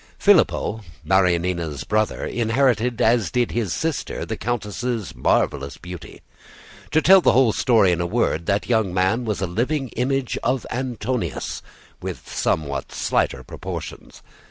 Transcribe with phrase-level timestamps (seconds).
[0.17, 6.21] Filippo, Marianina's brother, inherited, as did his sister, the Countess' marvelous beauty.
[6.89, 10.39] To tell the whole story in a word, that young man was a living image
[10.41, 11.61] of Antinous,
[12.01, 14.23] with somewhat slighter proportions.